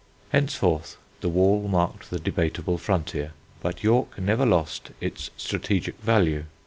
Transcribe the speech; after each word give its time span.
Henceforth 0.29 0.97
the 1.19 1.29
wall 1.29 1.67
marked 1.67 2.09
the 2.09 2.17
debatable 2.19 2.79
frontier, 2.79 3.33
but 3.61 3.83
York 3.83 4.17
never 4.17 4.47
lost 4.47 4.89
its 4.99 5.29
strategic 5.37 5.95
value. 5.99 6.45